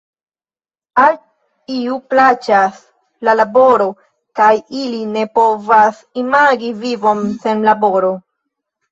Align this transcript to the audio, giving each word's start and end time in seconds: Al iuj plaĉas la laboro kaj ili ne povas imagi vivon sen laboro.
Al 0.99 1.17
iuj 1.73 1.97
plaĉas 2.13 2.79
la 3.27 3.35
laboro 3.39 3.85
kaj 4.39 4.47
ili 4.85 5.01
ne 5.17 5.25
povas 5.39 5.99
imagi 6.23 6.71
vivon 6.79 7.21
sen 7.45 7.61
laboro. 7.69 8.11